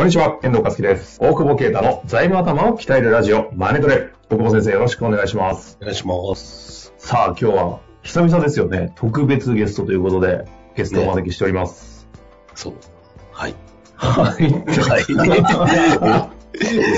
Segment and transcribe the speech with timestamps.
[0.00, 1.18] こんにちは、遠藤和樹です。
[1.20, 4.08] 大久保啓太の財務頭を鍛えるラジオ、マネトレ。
[4.30, 5.76] 大久保先生、よろしくお願いします。
[5.78, 6.94] お願いします。
[6.96, 8.94] さあ、今日は久々ですよね。
[8.96, 12.08] 特別ゲストということで、ゲストをお招きしております。
[12.54, 12.74] そう。
[13.30, 13.54] はい。
[13.94, 14.50] はい。
[14.50, 15.04] はい。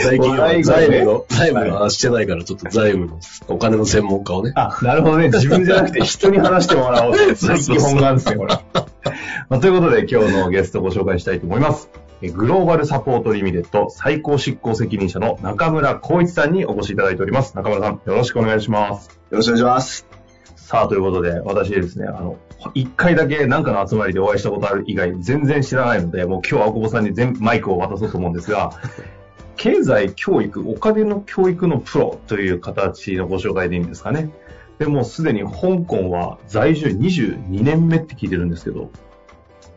[0.05, 4.53] 最近は財務の、財務の話してないから、ちょっと財務の、お金の専門家をね。
[4.55, 5.25] あ、なるほどね。
[5.27, 8.55] 自分じゃなくて人に話してもらおうそう基本なんですね、これ。
[9.49, 11.91] まあ、ということで、今日のゲストをご紹介したいと思います。
[12.25, 17.57] えグローバルサポートリミテッド最高執行責任者の中村光一さんにお越しいただいております。
[17.57, 19.09] 中村さん、よろしくお願いします。
[19.31, 20.07] よろしくお願いします。
[20.55, 22.39] さあ、ということで、私ですね、あの、
[22.75, 28.71] 一回だけなんかの集まりでお会いしたことある以外、全然知らないので、もう今日は大久保さんに全マイクを渡そうと思うんですが、
[29.57, 34.31] 経済教育、お金の教育のプロという形のご紹介でいいんですかね。
[34.79, 38.91] でもうすでに香港は在住22年目って聞いてるんですけど、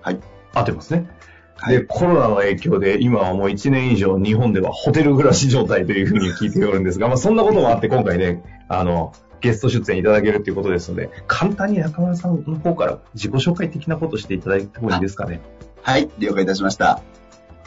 [0.01, 0.19] はい。
[0.53, 1.09] 合ってますね。
[1.57, 15.39] はいで、コロナの影響で今はもう1年以上日本ではホテル暮らし状態というふうに聞いておるんですが、まあそんなこともあって今回ね、あの、ゲスト出演いただけるということですので、簡単に中村さんの方から自己紹介的なことしていただいてもいいですかね？
[15.81, 17.01] はい、了解いたしました。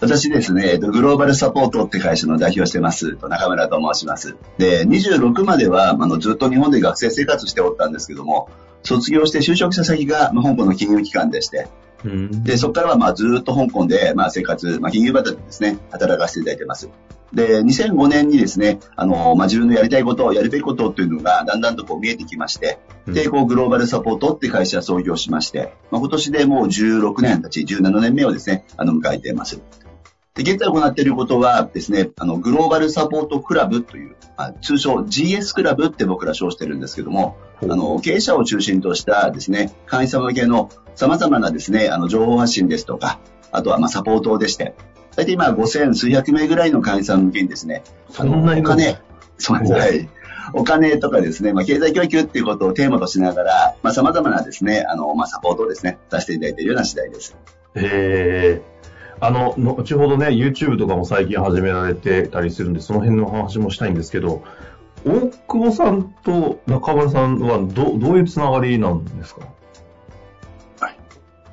[0.00, 4.36] 私ですね、えっとグローバルサポートって会社の代表をしてます、と中村と申します。
[4.58, 8.48] で、26までは、あの、ずっと日本で学生生活しておったんですけども、
[8.83, 11.69] 卒業して就職した先が、まあ、香港の金融機関でして、
[12.04, 16.89] うんで、そこからは、まあ、ずっと香港で、まあ、生活、まあ、金融畑でですね、働かせていただいてます。
[17.33, 29.61] で、2005年にですね、あの、まあ、自分のやりたいこと、やるべきことっていうのが、だんだんとこう見えてきまして、で、こう、グローバルサポートって会社創業しまして、まあ、今年でもう16年経ち、17年目をですね、あの、迎えています。
[30.38, 43.18] で、現在行っていることはですね、あの、グローバルサポートクラブという、まあ、通称 GS クラブって僕ら称してるんですけども、あの、経営者を中心としたですね、会員様向けの様々なですね、あの、情報発信ですとか、
[43.50, 44.76] あとはまあサポートでして、
[45.16, 47.82] 大体今5000数百名ぐらいの会員さん向けにですね、
[48.16, 48.96] あのそんなにお金、
[49.38, 50.08] そうです、はい。
[50.55, 57.36] お金とかですね、まあ、経済教育っていうことをテーマとしながら、まあ、様々なですね、あの、まあ、サポートをですね、させていただいているような次第です。
[57.74, 58.78] えー
[59.20, 64.42] あの、後ほどね、YouTube とかも最近始められてたりするんで、その辺の話もしたいんですけど、
[65.05, 69.42] 大久保さんと中村さんはどどういうつながりなんですか？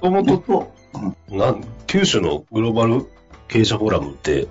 [0.01, 3.05] もともと、と、なん、九州のグローバル
[3.47, 4.47] 経営者フォーラムって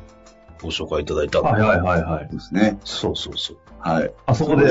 [0.62, 2.28] ご紹介いただいたんではいはいはいはい。
[2.30, 2.78] ですね。
[2.84, 3.58] そうそうそう。
[3.78, 4.12] はい。
[4.26, 4.64] あそこで、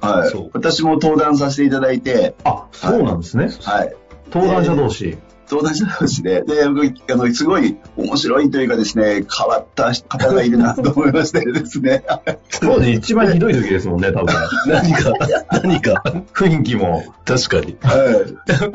[0.00, 0.50] はいそう。
[0.54, 3.50] 私も登壇させていただいて、あ、そうなんですね。
[3.62, 3.94] はい。
[4.26, 5.18] 登壇者同士。
[5.50, 12.04] 登壇者同士で、で、僕あの、すごい面白いというかですね、変わった方がいるな と思いましてですね。
[12.60, 14.34] 当時一番ひどい時ですもんね、多分。
[14.66, 15.12] 何か、
[15.62, 17.04] 何か、雰囲気も。
[17.24, 17.76] 確かに。
[17.80, 17.94] は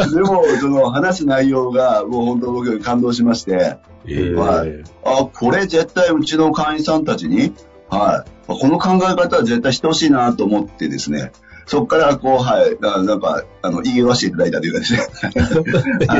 [0.09, 0.13] い。
[0.13, 7.53] でも、その話す内容が、もう本当僕感動しまして、えーはいあ、これ絶対うちの会員さんたちに、
[7.89, 8.29] はい。
[8.47, 11.31] この考え方は絶対してほしいなと思ってですね、
[11.65, 14.99] そこからこう、はい、ななんか、あの、言いわせていただいたというかですね、
[16.07, 16.19] は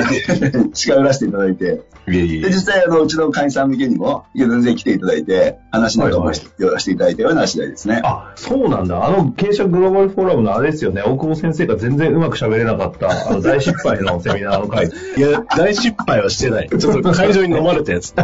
[0.66, 2.48] い近寄らせていただいて、で、いえいえ。
[2.48, 8.02] 実際、あの、うちの会員さん向けにも、いや全然来ていただいて、話なんかもしはい寄らせていただいたような次第ですね。
[8.04, 9.06] あ、そうなんだ。
[9.06, 11.02] あの、経営者グローバルフォーラムのあれですよね。
[11.02, 14.88] 大久保先生が全然うまく喋れなかった、あの、大失敗のセミナーの回。
[15.18, 16.70] いや、大失敗はしてない。
[16.70, 18.14] ちょっと会場に飲まれたやつ。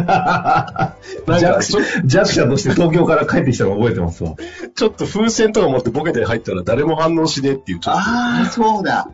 [1.40, 1.62] 弱
[2.04, 4.34] 弱者として東京から帰ってきたの覚えてますわ。
[4.74, 9.05] ちょっと風船とか持ってボケて入ったら誰も反応しねえっていう、ああ、そうだ。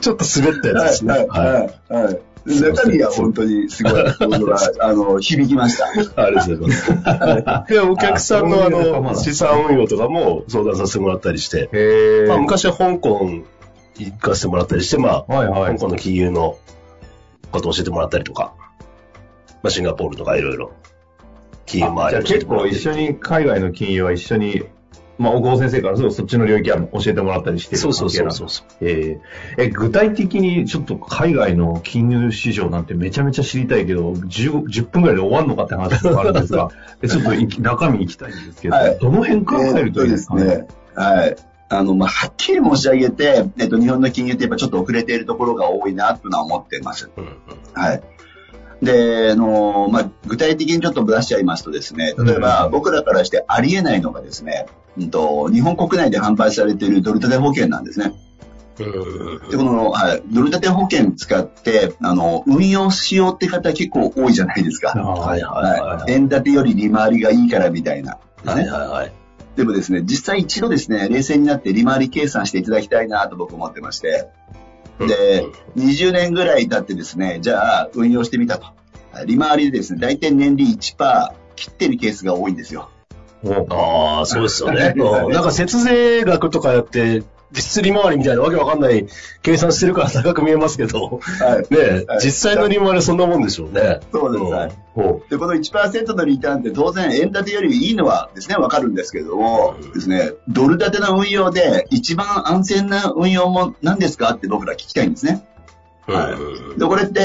[0.00, 1.12] ちょっと滑ったやつですね。
[1.12, 1.52] はい、はい。
[1.92, 2.20] はい、はい。
[2.46, 3.92] 中身は本当にすごい、
[4.80, 5.86] あの、響きました。
[6.22, 7.72] ありがとうございます。
[7.72, 13.20] で、お客さんのあの、だ資産運用とかも相談させてもらったりして、へまあ昔は香港
[13.98, 15.78] 行かせてもらったりして、まあ、はいはい香。
[15.80, 16.56] 港の金融の
[17.52, 18.54] ことを教えてもらったりとか、
[19.62, 20.72] まあシンガポールとかいろいろ、
[21.66, 24.64] 金融あじゃ結構一緒に海外の金融は一緒に、
[25.20, 28.66] まあ、大久保先生からするとそっちの領域は教えてもらったりしてるそうそうそうそうそう。
[28.80, 36.70] えーえ、具体的にちょっと海外の金融市場なんてめちゃめちゃ知りたいけど、10, 10分ぐらいで終わるのかって話があるんですが、
[37.02, 40.42] えちょっといき中身行きたいんですけど、はいどの辺から入るといいですかね？
[40.42, 40.66] えーね。
[40.94, 41.36] はい。
[41.68, 47.10] あの、まあ、はっきり申し上げて、えっと、日本の金融ってやっぱちょっと遅れているところが多いな、というのは思っています。
[47.16, 47.32] うんうん
[47.74, 48.02] はい。
[48.82, 54.66] で、あの、まあ、具体的にちょっと出しちゃいますとですね、例えば僕らからしてありえないのがですね、
[54.98, 58.12] うんと、日本国内で販売されているドル建て保険なんですね。
[58.78, 64.90] で、この、はい、ドル建て保険使って、あの、運用しようって方結構多いじゃないですか。
[64.90, 66.12] はいはいははい。
[66.12, 68.18] 円建てより利回りがいいからみたいな。
[68.44, 68.48] い。
[68.48, 69.12] はいはいはい。
[69.56, 74.28] でもですね、実際一度ですね、冷静になって利回り計算していただきたいなと僕思ってまして。
[75.06, 78.66] で、20年ぐらい経ってですね、じゃあ運用してみたと。
[79.26, 82.90] 利回りでですね、大体年利1%切ってるケースが多いんですよ。
[83.70, 84.94] ああ、そうですよね。
[84.96, 89.06] うんなんか節税額とかやって、実質利回りみたいなわけわかんない
[89.42, 91.74] 計算してるから高く見えますけど、はい。
[91.74, 94.00] ねはい実際の利回りはそんなもんでしょうね。
[94.12, 94.44] そうです。
[94.44, 94.68] うんは
[95.28, 104.30] で、この1%のリターンって当然円建てよりいいのはですね、わかるんですけれども、ですね、ドル建ての運用で一番安全な運用も何ですか？
[104.32, 105.44] って僕ら聞きたいんですね。
[106.08, 107.20] うはいうんで、これって、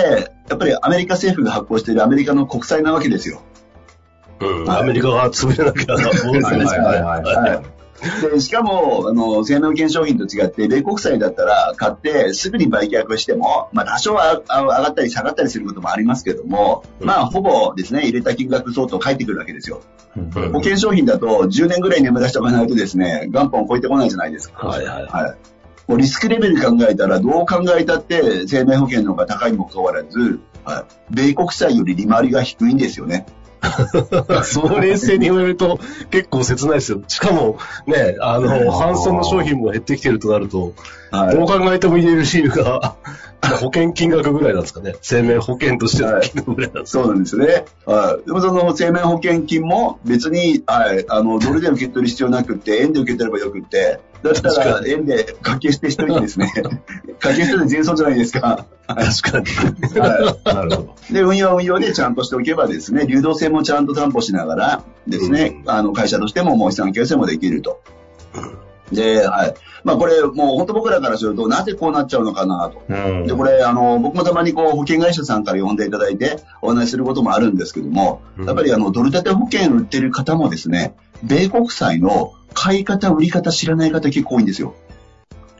[0.49, 3.41] やっぱりアメリカ政府が発行しているアメリカの国債なわけですよ。
[4.39, 6.65] うんアメリカが潰れなきゃなもんですね。
[6.65, 7.74] はいはいはいはい。
[8.29, 19.81] で、しかも、あの、生命保険商品と違って、米国債だったら、買ってすぐに売却しても、まあ、多少はあ上がったり下がったりすることもありますけども、うんまあ、ほぼですね、入れた金額相当返ってくるわけですよ。
[20.17, 24.65] うん保険商品だと、10年ぐらい眠らしておかないとですね、元本を超えてこないじゃないですか。
[24.65, 25.35] はいはいはい。
[25.87, 31.13] もうリスクレベル考えたら、どう考えたって、生命保険の方が高いにもかかわらず、はい。
[31.13, 33.25] 米国債より利回りが低いんですよね。
[34.43, 35.79] そう冷静に言われると
[36.11, 37.01] 結構切ないですよ。
[37.07, 37.57] しかも
[37.87, 40.73] ね、あの、半損の商品も減ってきてるとなると、
[41.11, 41.35] はい。
[41.35, 42.95] どう考えても入れる理由が、
[43.57, 44.95] 保険金額ぐらいなんですかね。
[45.01, 47.03] 生命保険としての金額ぐらいなんですか。
[47.03, 47.65] そうなんですね。
[47.85, 48.25] はい。
[48.25, 56.51] でもその生命保険金も別に、はい、あの、ドルで受け取る必要なくって、円で受け取ればよくって、だったらに円で掛け捨てしといてですね、
[57.19, 58.65] 掛け捨てで全損じゃないですか。
[58.87, 59.05] はい。
[59.05, 59.99] 確かに。
[59.99, 60.95] はなるほど。
[61.09, 61.13] い。
[61.13, 67.81] で、運用は運用でちゃんとしておけばですね、流動性もちゃんと担保しながらですね、うんあの、会社としてももう資産形成もできると。
[68.91, 69.53] で、はい。
[69.83, 72.83] まあこれ、もう本当僕らからすると、なぜこうなっちゃうのかなと。
[72.87, 72.93] う
[73.23, 84.75] んで、これ、あの、僕もたまにこう、保険会社さんから呼んでいただいて、お話しすることもあるんですけども、うんやっぱりあの、ドル建て保険売ってる方もですね、米国債の買い方、売り方知らない方結構多いんですよ。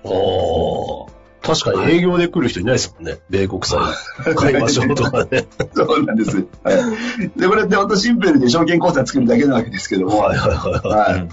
[0.03, 3.19] おー確かに営業で来る人いないですもんね。
[3.29, 3.79] 米国債
[4.35, 5.45] 買いましょうとかね。
[5.75, 6.37] そうなんです。
[6.63, 7.39] はい。
[7.39, 11.27] で、これって本当シンプルで証券口座作るだけなわけですけども、はいはいはいははい。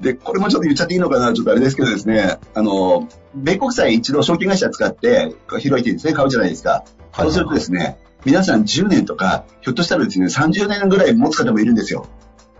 [0.00, 6.84] で、これもちょっと言っちゃっていいのかな、ちょっとあれですけどですね、あの、米国債一度証券会社使って、広い手にですね、買うじゃないですか。
[7.12, 7.16] い。
[7.16, 12.06] そうするとですね、皆さん10年とか、ひょっとしたらですね、30年ぐらい持つ方もいるんですよ。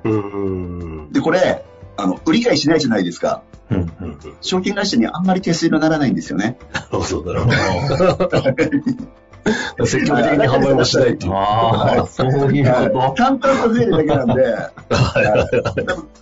[0.04, 1.12] うーん。
[1.12, 1.64] で、これ、
[1.96, 3.42] あの、売り買いしないじゃないですか。
[3.70, 6.56] うんうんうん証券会社にあんまり手数料ならないんですよね。
[6.72, 8.42] なるほど、なるほど。
[9.84, 11.32] 積極的に販売もしないっていう。
[11.32, 12.62] ああ、そうい。
[12.62, 14.56] うこ淡々と増えるだけなんで、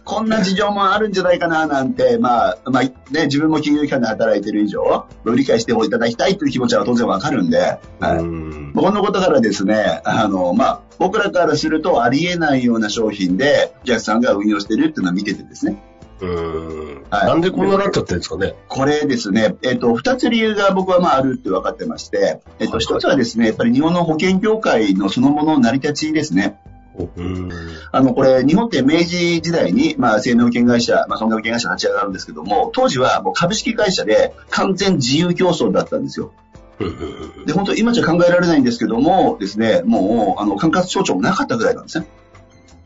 [0.04, 2.92] こんな事情もあるんじゃないかななんて、まあ、まあ、ね、
[3.26, 8.16] 自分も金融機関で働いてる以上、売り買いしていただきたいという気持ちは当然わかるんで、はい。
[8.18, 8.72] うん。
[8.74, 15.76] このことからですね、あの、まあ、僕らからするとありえないような商品で、お客さんが運用してるっていうのを見ててですね、
[16.24, 18.54] うんはいなんでこんななっちゃってるんですかね？
[18.68, 26.58] これですね、えっ、と、二つ理由が僕はまああるって分かってまして、えっ、と、はい一つはですね、やっぱり日本の保険業界のそのものの成り立ちですね。
[26.96, 27.50] うん
[27.90, 36.32] あの、これ、日本って明治時代に、まあ、生命保険会社、まあ、損害保険会社が立ち上がるんですけども、当時はもう株式会社で完全自由競争だったんですよ。
[36.78, 42.06] うんで、本当今じゃ考えられないんですけども、ですね、もう、あの、管轄省庁もなかったぐらいなんですね。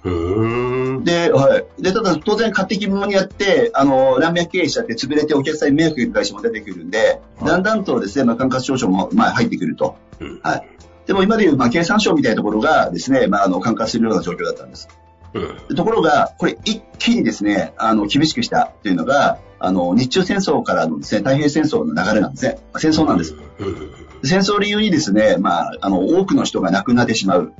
[0.04, 1.82] うんで、はい。
[1.82, 9.96] で、ただ当然勝手気分にやって、あの、乱脈経営しちゃって潰れてお客さんに迷惑かける会社も出てくるんで、だんだんとですね、まあ、管轄省庁も、まあ、入ってくると。
[10.20, 10.68] うんはい。
[11.06, 14.88] でも今でいう、まあ、経産省みたいなところがですね、まあ、あの、管轄するような状況だったんです。
[15.34, 22.58] うんところが、これ一気にですね、あの、厳しくしたというのが、あの、日中戦争からのですね、太平洋戦争の流れなんですね。
[22.76, 23.34] 戦争なんです。
[23.58, 27.52] うん戦争を理由にですね、まあ、あの、多くの人が亡くなってしまう。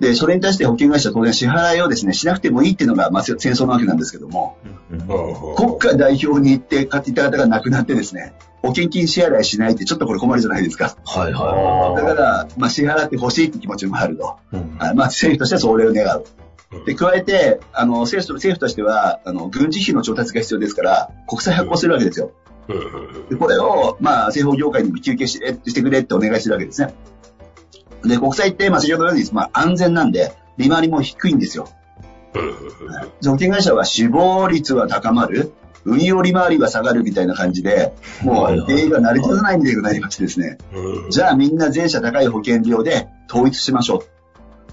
[0.00, 4.56] で、それに対して保険会社は当然支払いをですね、しなくてもいいっていうのが、まあ、戦争なわけなんですけども、
[5.56, 10.96] 国家代表に行って買っていた方が亡くなってですね、保険金支払いしないってちょっとこれ困るじゃないですか。
[11.04, 14.38] はいはだから、まあ、支払ってほしいって気持ちもあると。
[14.52, 16.18] うんはいまあ、政府としてはそれを願う。
[16.18, 22.30] うんで、加えて、あの、政府と政府としては、あの、軍事費の調達が必要ですから、国債発行するわけですよ。
[22.68, 22.72] い。
[22.72, 26.94] うんで、これを、まあ、政府業界にも引き受けしてしてくれってお願いするわけですね。
[28.04, 31.68] で、国債って、まあ、先ほどのように、まあ、安全なんで、利回りも低いんですよ。
[32.32, 35.52] 保険会社は死亡率は高まる。
[35.84, 44.04] 運用利回りは下がるみたいな感じで、もう経営が成り立たないみたいになりましてですね、うんじゃあみんな税者高い保険料で統一しましょ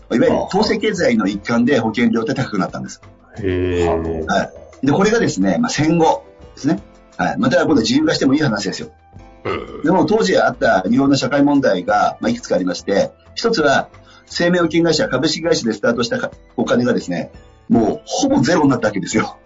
[0.10, 0.15] う。
[0.15, 3.01] いわゆる統制経済の一環で保険料って高くなったんです。
[3.41, 3.88] へえ。
[3.88, 4.51] は
[4.84, 4.86] い。
[4.86, 6.81] で、これがですね、まあ、戦後ですね。
[7.17, 7.38] はい。
[7.38, 8.89] また今度自由化してもいい話ですよ。
[9.47, 13.89] うんでも当時あった日本の社会問題が、まあ、いくつかありまして、一つは
[14.25, 17.31] 生命保険会社、株式会社でスタートしたかお金がですね、
[17.69, 19.37] もうほぼゼロになったわけですよ。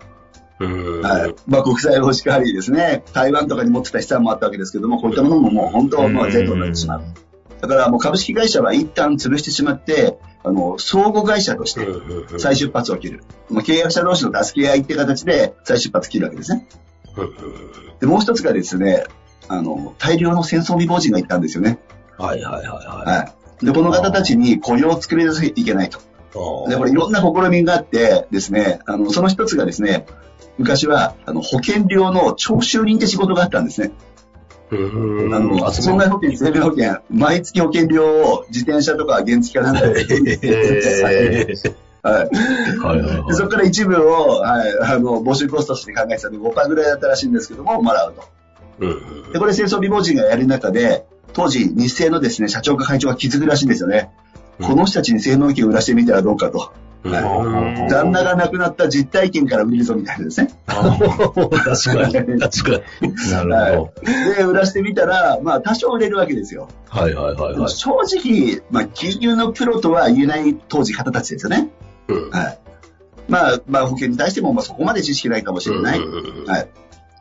[0.60, 1.36] うんはい。
[1.48, 7.04] まあ国際法しかりですね、台湾とかに持ってた資産もあったわけですけども、こういったものももう本当、まあゼロになってしまう。
[7.62, 11.88] だからもう株式会社は一旦潰してしまって、あの、相互会社として
[12.40, 13.24] 再出発を切る。
[13.50, 16.68] まあ契約者同士の助け合いって形で再出発切るわけですね。
[18.00, 19.06] で、もう一つがですね、
[19.48, 21.80] あの、大量の戦争未亡人がいたんですよね。
[22.18, 23.66] はいはいはいははい。
[23.66, 26.00] で、この方たちに雇用を作り出さなきゃいけないと。
[26.68, 26.70] い。
[26.70, 30.06] で、これいろんな試みがあってですね、あの、その一つがですね、
[30.58, 33.92] 昔は、あの、保険料の徴収人って仕事があったんですね。
[34.72, 39.94] うんあの、あ損害保険、生命保険、毎月保険料を自転車とか原付かなんかで、
[42.04, 42.30] はい。
[42.82, 48.24] はいそこから一部を、はい、あの、募集コストとして考えてたんで5%ぐらいだったらしいんですけども、もらうと。
[48.82, 54.10] うんで、これ戦争未亡人がやる中で、当時、日清のですね、社長か会長が気づくらしいんですよね。
[54.16, 56.72] うんこの人たちに性能権を売らしてみたらどうかと。
[57.04, 60.52] 旦那が亡くなった実体験から売れるぞみたいなですね。
[60.68, 63.32] 確かに、 確かに。
[63.32, 63.94] なるはいほ
[64.38, 66.68] で、売らしてみたら、まあ、多少売れるわけですよ。
[66.90, 67.70] はいはいはいはい。
[67.70, 71.70] 正直、まあ、金融のプロとは言えない当時方たちですよね。
[72.08, 72.60] うんはい。
[73.28, 76.00] まあ、まあ、保険に対しても、まあ、そこまで知識ないかもしれない。
[76.00, 76.68] うんうんうんはい。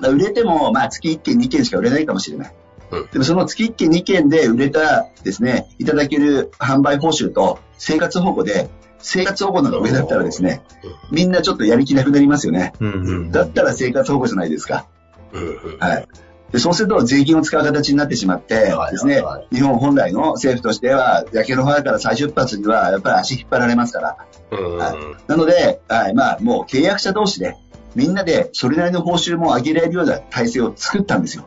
[0.08, 2.52] 売れても、まあ、月1件、2件しか売れないかもしれない。
[2.92, 10.62] うんでも、その月1件、2件で売れたですね、いただける販売報酬と生活保護で、生活保護の方が上だったらですね、
[11.10, 12.72] みんなちょっとやる気なくなりますよね。
[12.80, 12.86] ど。
[12.86, 13.32] うんうん。
[13.32, 14.86] だったら生活保護じゃないですか。
[15.32, 16.08] うんうんはい。
[16.52, 24.16] でそうすると税金を使う形になってしまってはいですね、はいはい日本本来の政府としては、焼け野原から再出発にはやっぱり足引っ張られますから。
[24.50, 24.96] うんはい
[25.28, 27.56] なので、はい、まあもう契約者同士で、
[27.94, 31.46] みんなでそれなりの報酬も上げられるような体制を作ったんですよ。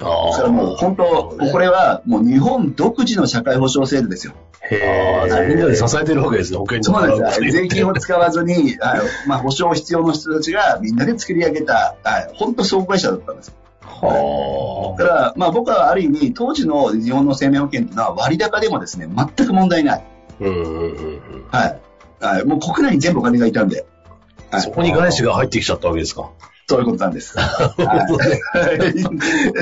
[0.00, 4.34] あそれはもう本当、これはもう日本独自の社会保障制度ですよ。
[4.62, 7.40] ああ、みんなで支えてるわけですね、保険そうなん料です。
[7.52, 13.54] 税金を使わずに、はいまあ保障必要の人たちがみんなで作り上げた、はい、本当総合会社だったんです。
[13.82, 20.04] はだから、まあ僕はある意味、当時の日本の生命保険っていうのは割高でもですね、全く問題ない。
[20.40, 20.44] あ。
[20.44, 21.48] うんうんうんうん。
[21.50, 21.80] はい。
[22.20, 23.84] はい、もう国内に全部お金がいたんで。
[24.50, 26.30] はいそこに外資が入ってきちゃったわけですか。
[26.66, 27.36] そういうことなんです。
[27.38, 27.74] は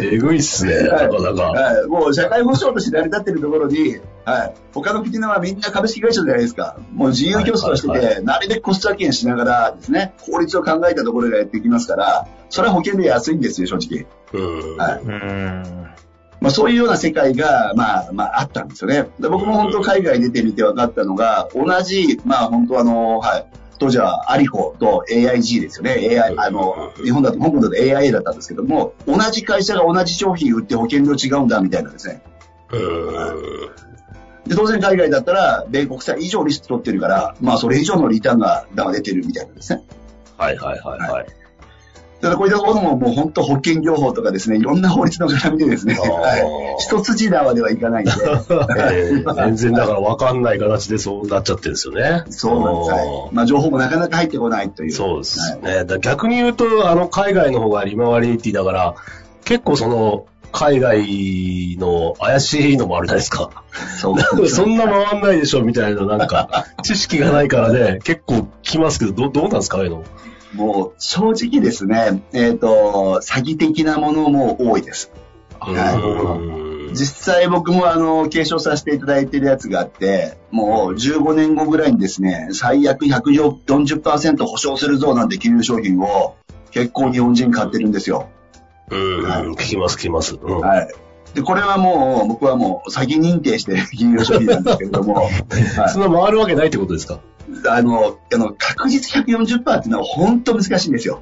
[0.02, 1.42] いえぐいっすね、なかなか。
[1.50, 6.76] はい、もう社会保障として成り立ってるところに、はい、他の国のはみんな株式会社じゃないですか。
[6.92, 14.06] もう自由競争としてて、はいなるべくコスト削減しながらですね、法律を考えたところがやってきますから、それは保険で安いんですよ、正直。
[14.32, 15.86] うんはいうん。
[16.40, 19.08] まあ、そういうような世界が、まあ、まあ、あったんですよね。
[19.20, 23.46] で僕も本当海外出てみて分かったのが、同じ、まあ本当あの、はい、
[23.82, 26.20] 当時はアリコと AIG ですよね。
[26.20, 32.22] AI、あの、日本だと、香港だと AIA だったんですけども、同じ会社が同じ商品売って保険料違うんだみたいなですね。
[32.70, 39.82] うんで、当然海外だったら、米国債以上リスク取ってるから、まあそれ以上のリターンがが出てるみたいなですね。
[40.36, 41.26] はいはいはいはい。
[41.26, 41.32] だ
[42.28, 48.12] からこういったところももう本当保険業法とかですね、いろんな法律の絡みでですね、はい、一筋縄ではいかないんで、
[48.92, 52.24] えー全然だから分かんない形でそうなっちゃってるんですよね。
[52.30, 52.90] そうなんです。
[52.92, 53.34] はい。
[53.34, 54.92] まあ情報もなかなか入ってこないという。
[54.92, 55.74] そうですはいね。
[55.78, 58.94] だから逆に言うと、あの、海外の方が利回りって言いながら、
[59.44, 63.50] 結構その、海外の怪しいのもあるじゃないですか。
[63.98, 64.14] そ
[64.48, 70.04] そんな回んないでしょみたいな、なんか、知識がないからね、結構来ますけど、どどうなんですかああいうの。
[70.54, 75.10] もう正直ですね、えっ、と、詐欺的なものも多いです。
[75.58, 76.62] はいうん
[76.94, 86.36] 実際僕もあの、継承させていただいているやつがあって、もう15年後ぐらいにですね、最悪140%保証するぞなんて金融商品を
[86.70, 88.28] 結構日本人買ってるんですよ。
[88.90, 90.36] うん、聞きます、聞きます。
[90.36, 90.88] うんはい。
[91.34, 95.32] で、これはもう、僕はもう詐欺認定してる 金融商品なんですけれども、 はい
[95.88, 97.20] そんな回るわけないってことですか？
[97.68, 101.20] あの、あの、確実140%っていうのは本当難しいんですよ。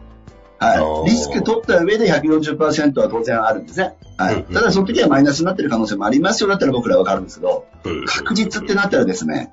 [0.59, 1.11] はい。
[1.11, 3.95] リスク取った上で140%は当然あるんですね。
[4.19, 4.43] はうんい。
[4.45, 9.53] ただその時はマイナスになってる可能性もありますよだったら僕らはわかるんですけど、うん確実ってなったらですね、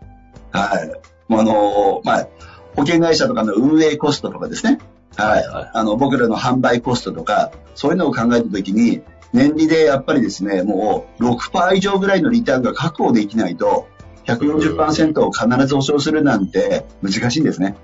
[0.52, 1.32] はい。
[1.32, 2.28] もうあの、まあ、
[2.76, 4.80] 保険会社とかの運営コストとかですね。
[5.16, 5.44] はい
[5.74, 9.02] あの、僕らの販売コストとか、そういうのを考えた時に、
[9.34, 13.88] 年利でやっぱりですね、もう6%以上ぐらいのリターンが確保できないと、
[14.28, 17.76] 140%を必ず保証するなんて難しいんですね。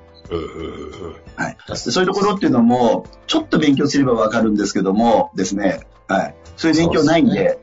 [1.35, 1.57] はい。
[1.75, 6.35] そういうところっていうのも、ちょっと勉強すればわかるんですけども、ですね、はい。
[6.57, 7.59] そういう勉強ないんで、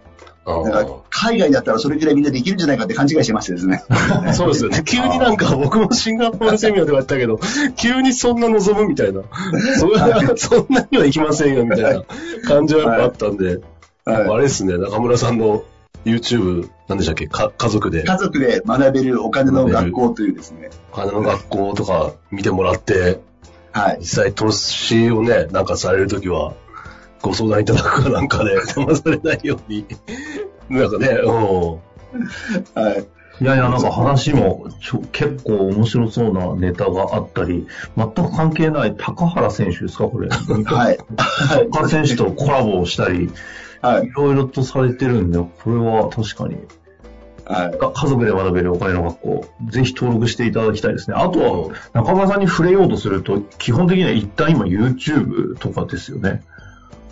[1.10, 3.84] 海外だったらそれぐらいみんなできるんじゃないかって勘違いしてましてですね。
[4.32, 4.82] そうですよね。
[4.86, 7.38] 急になんか僕もシンガポールセミナーではやったけど、
[7.76, 9.22] 急にそんな望むみたいな。
[9.78, 9.88] そ
[10.36, 12.02] そんなにはいきませんよみたいな
[12.46, 13.60] 感じはやっぱあったんで、
[14.04, 15.62] はい、あれですね、中村さんの
[16.04, 17.26] YouTube、何でしたっけ？
[17.28, 18.04] か家族で。
[18.04, 20.70] 家族で学べるお金の学校というですね。
[20.92, 23.20] お金の学校とか見てもらって、
[23.72, 23.98] はい。
[24.00, 26.54] 実際投資をね、なんかされるときは、
[27.22, 29.86] ご相談いただくか なんかで、騙されないように。
[30.70, 31.32] なんかね、うん。
[32.74, 33.06] はい。
[33.40, 37.66] いやいや、なんか話もちょ結構面白そうなネタがあったり、
[37.96, 40.28] 全く関係ない高原選手ですか、これ。
[40.28, 40.98] はい。
[41.70, 43.30] 高原選手とコラボをしたり、
[43.80, 44.08] はい。
[44.08, 46.58] いろいろとされてるんで、これは確かに。
[47.46, 47.78] はい。
[47.78, 51.16] 家族で学べるお金の学校、ぜひ登録していただきたいですね。
[51.18, 56.42] あとは、中村さんに触れようとすると、基本的には一旦今 YouTube とかですよね。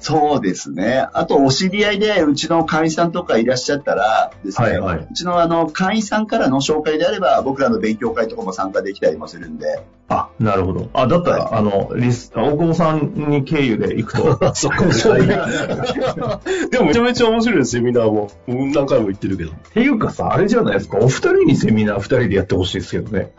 [0.00, 1.06] そうですね。
[1.12, 9.82] あと、お知り合いで、うちの会員さんとかいらっしゃったらですね、はいはい、うちのあの、会員さんからの紹介であれば、僕らの勉強会とかも参加できたりもするんで。
[10.08, 10.88] あ、なるほど。
[10.92, 14.54] あ、だったら、はい、あの、リス、大久保さんに経由で行くと。
[14.54, 15.18] そこそう
[16.70, 18.30] でもめちゃめちゃ面白いですセミナーも。
[18.46, 19.50] 何回も行ってるけど。
[19.50, 23.32] っていうかさ、あれじゃないですか、お二人にセミナー二人でやってほしいですけどね。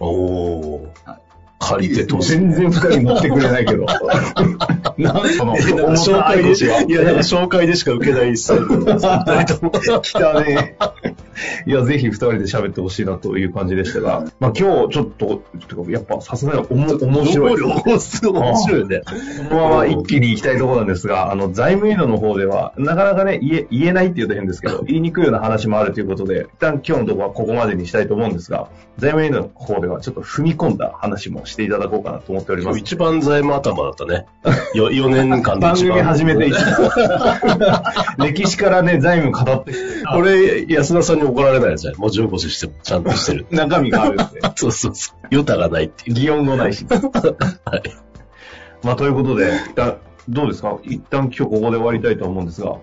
[0.00, 0.92] おお。
[1.04, 1.25] はい
[1.58, 2.18] 借りてと。
[2.18, 3.86] 全然二人乗ってくれないけど。
[4.98, 10.00] なんその、紹介でしか、いや、なんか紹介でしか受けないスタイル。
[10.02, 10.76] 来たね。
[11.66, 15.42] いや、ぜひ二人で喋ってほしいなという感じでしたが、まあ今日ちょっと、
[15.88, 17.62] やっぱさすがにおも面白い。
[17.62, 19.02] 面白いね。
[19.48, 32.78] このまま一気に行きたいところなんですが、あの、財務移動の方では、なかなかね、言え、言えないって言うと変ですけど、言いにくいような話もあるということで、一旦今日のところはここまでにしたいと思うんですが、財務移動の方ではちょっと踏み込んだ話もしていただこうかなと思っております。
[32.78, 34.26] 一番財務頭だったね。
[34.74, 35.98] 4, 4年間で一番。
[35.98, 36.50] 番組始めて
[38.18, 39.72] 歴史からね、財務語って。
[40.12, 43.46] これ、安田さんに怒られないやつじゃ文字起こししてもちゃんとしてる。
[43.52, 44.40] 中身があるって。
[44.56, 45.26] そうそうそう。
[45.30, 46.14] ヨタがないっていう。
[46.14, 46.86] 擬音語ないし。
[46.90, 47.82] はい。
[48.82, 49.50] まあ、ということで、
[50.28, 50.78] どうですか？
[50.84, 52.76] 一旦今日ここで終わりたいと思うんですが、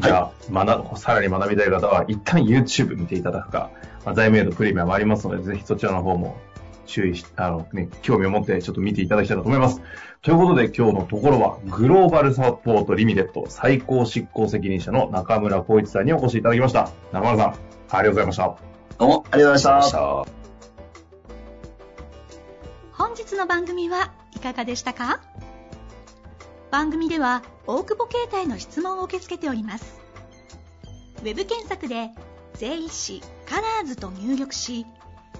[0.00, 3.70] じゃあ、学、さらに学びたい方は、一旦 YouTube 見ていただくか、
[4.04, 6.36] まあ、財務エイドプレミアもありますので、ぜひそちらの方も
[6.90, 9.80] 注意し、あのね、興味を持ってちょっと見ていただきたいと思います。
[10.22, 16.90] ということで今日のところは、グローバルサポートリミテッド最高執行責任者の中村光一さんにお越しいただきました。
[17.12, 17.56] 中村さん、あり
[17.92, 18.56] がとうございました。
[18.98, 20.26] どうもありがとうございました。
[22.92, 25.20] 本日の番組はいかがでしたか？
[26.70, 30.00] 番組では大久保携帯の質問を受け付けております。
[31.20, 32.10] ウェブ検索で
[32.54, 34.86] 税理士カラーズと入力し、